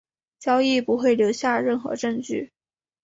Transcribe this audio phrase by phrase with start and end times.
[0.39, 2.51] 交易不会留下任何证据。